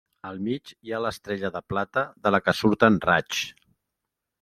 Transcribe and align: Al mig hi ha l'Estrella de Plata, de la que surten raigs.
Al 0.27 0.39
mig 0.45 0.71
hi 0.87 0.93
ha 0.93 1.01
l'Estrella 1.07 1.53
de 1.59 1.63
Plata, 1.75 2.07
de 2.25 2.35
la 2.37 2.43
que 2.49 2.59
surten 2.65 3.01
raigs. 3.11 3.49